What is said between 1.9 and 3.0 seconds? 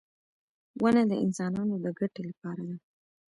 ګټې لپاره ده.